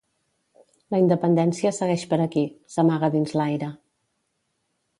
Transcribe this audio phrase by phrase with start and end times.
[0.95, 2.45] La independència segueix per aquí,
[2.77, 3.69] s'amaga dins l'aire.